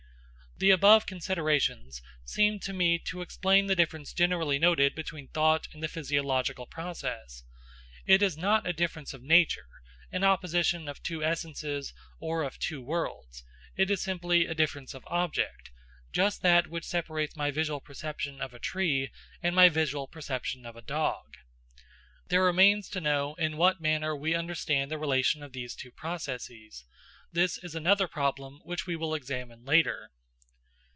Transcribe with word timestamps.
The 0.57 0.69
above 0.69 1.07
considerations 1.07 2.03
seem 2.23 2.59
to 2.59 2.71
me 2.71 2.99
to 3.07 3.21
explain 3.23 3.65
the 3.65 3.75
difference 3.75 4.13
generally 4.13 4.59
noticed 4.59 4.93
between 4.95 5.27
thought 5.29 5.67
and 5.73 5.81
the 5.81 5.87
physiological 5.87 6.67
process. 6.67 7.43
It 8.05 8.21
is 8.21 8.37
not 8.37 8.67
a 8.67 8.71
difference 8.71 9.11
of 9.15 9.23
nature, 9.23 9.65
an 10.11 10.23
opposition 10.23 10.87
of 10.87 11.01
two 11.01 11.23
essences, 11.23 11.95
or 12.19 12.43
of 12.43 12.59
two 12.59 12.79
worlds 12.79 13.43
it 13.75 13.89
is 13.89 14.03
simply 14.03 14.45
a 14.45 14.53
difference 14.53 14.93
of 14.93 15.03
object; 15.07 15.71
just 16.11 16.43
that 16.43 16.67
which 16.67 16.85
separates 16.85 17.35
my 17.35 17.49
visual 17.49 17.79
perception 17.81 18.39
of 18.39 18.53
a 18.53 18.59
tree 18.59 19.09
and 19.41 19.55
my 19.55 19.67
visual 19.67 20.05
perception 20.07 20.67
of 20.67 20.75
a 20.75 20.83
dog. 20.83 21.25
There 22.27 22.43
remains 22.43 22.87
to 22.89 23.01
know 23.01 23.33
in 23.39 23.57
what 23.57 23.81
manner 23.81 24.15
we 24.15 24.35
understand 24.35 24.91
the 24.91 24.99
relation 24.99 25.41
of 25.41 25.53
these 25.53 25.73
two 25.73 25.89
processes: 25.91 26.85
this 27.31 27.57
is 27.63 27.73
another 27.73 28.07
problem 28.07 28.59
which 28.63 28.85
we 28.85 28.95
will 28.95 29.15
examine 29.15 29.65
later. 29.65 30.11